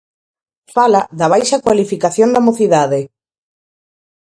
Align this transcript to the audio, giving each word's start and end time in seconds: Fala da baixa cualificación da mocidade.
Fala 0.75 1.01
da 1.19 1.27
baixa 1.33 1.63
cualificación 1.65 2.29
da 2.31 2.45
mocidade. 2.47 3.01